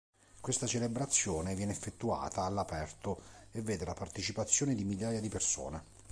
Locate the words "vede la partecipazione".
3.61-4.73